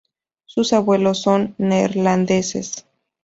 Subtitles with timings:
[0.45, 2.87] Sus abuelos son neerlandeses.